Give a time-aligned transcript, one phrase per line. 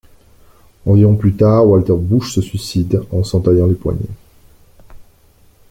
[0.83, 4.09] Environ plus tard, Walter Buch se suicide en s'entaillant les poignets.